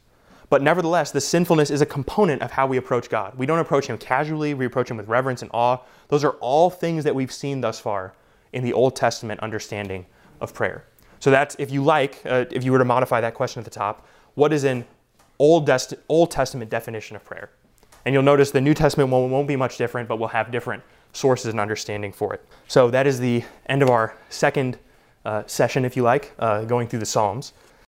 But 0.51 0.61
nevertheless, 0.61 1.11
the 1.11 1.21
sinfulness 1.21 1.71
is 1.71 1.79
a 1.79 1.85
component 1.85 2.41
of 2.41 2.51
how 2.51 2.67
we 2.67 2.75
approach 2.75 3.09
God. 3.09 3.37
We 3.37 3.45
don't 3.45 3.59
approach 3.59 3.87
Him 3.87 3.97
casually, 3.97 4.53
we 4.53 4.65
approach 4.65 4.91
Him 4.91 4.97
with 4.97 5.07
reverence 5.07 5.41
and 5.41 5.49
awe. 5.53 5.77
Those 6.09 6.25
are 6.25 6.31
all 6.41 6.69
things 6.69 7.05
that 7.05 7.15
we've 7.15 7.31
seen 7.31 7.61
thus 7.61 7.79
far 7.79 8.13
in 8.51 8.61
the 8.61 8.73
Old 8.73 8.93
Testament 8.97 9.39
understanding 9.39 10.05
of 10.41 10.53
prayer. 10.53 10.83
So 11.21 11.31
that's, 11.31 11.55
if 11.57 11.71
you 11.71 11.81
like, 11.81 12.21
uh, 12.25 12.43
if 12.51 12.65
you 12.65 12.73
were 12.73 12.79
to 12.79 12.85
modify 12.85 13.21
that 13.21 13.33
question 13.33 13.61
at 13.61 13.63
the 13.63 13.71
top, 13.71 14.05
what 14.35 14.51
is 14.51 14.65
an 14.65 14.83
Old, 15.39 15.71
Old 16.09 16.31
Testament 16.31 16.69
definition 16.69 17.15
of 17.15 17.23
prayer? 17.23 17.49
And 18.03 18.11
you'll 18.11 18.21
notice 18.21 18.51
the 18.51 18.59
New 18.59 18.73
Testament 18.73 19.09
one 19.09 19.31
won't 19.31 19.47
be 19.47 19.55
much 19.55 19.77
different, 19.77 20.09
but 20.09 20.19
we'll 20.19 20.27
have 20.27 20.51
different 20.51 20.83
sources 21.13 21.45
and 21.45 21.61
understanding 21.61 22.11
for 22.11 22.33
it. 22.33 22.45
So 22.67 22.91
that 22.91 23.07
is 23.07 23.21
the 23.21 23.45
end 23.67 23.83
of 23.83 23.89
our 23.89 24.17
second 24.27 24.79
uh, 25.23 25.43
session, 25.45 25.85
if 25.85 25.95
you 25.95 26.03
like, 26.03 26.33
uh, 26.39 26.65
going 26.65 26.89
through 26.89 26.99
the 26.99 27.05
Psalms. 27.05 27.53